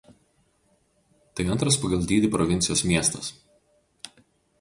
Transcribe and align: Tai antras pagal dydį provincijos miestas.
Tai 1.39 1.45
antras 1.55 1.77
pagal 1.83 2.07
dydį 2.11 2.31
provincijos 2.37 2.81
miestas. 2.93 3.29